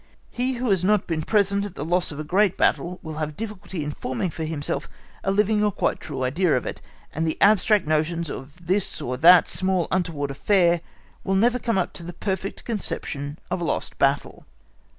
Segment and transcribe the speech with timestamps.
[0.31, 3.37] He who has not been present at the loss of a great battle will have
[3.37, 4.89] difficulty in forming for himself
[5.23, 6.81] a living or quite true idea of it,
[7.13, 10.81] and the abstract notions of this or that small untoward affair
[11.23, 14.47] will never come up to the perfect conception of a lost battle.